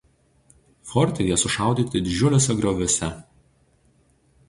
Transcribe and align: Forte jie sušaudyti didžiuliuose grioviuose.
Forte 0.91 1.27
jie 1.27 1.37
sušaudyti 1.43 2.03
didžiuliuose 2.09 2.59
grioviuose. 2.63 3.15